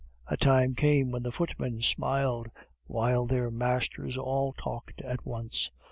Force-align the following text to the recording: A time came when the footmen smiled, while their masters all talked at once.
A 0.25 0.35
time 0.35 0.73
came 0.73 1.11
when 1.11 1.21
the 1.21 1.31
footmen 1.31 1.79
smiled, 1.83 2.47
while 2.85 3.27
their 3.27 3.51
masters 3.51 4.17
all 4.17 4.51
talked 4.53 4.99
at 5.03 5.27
once. 5.27 5.69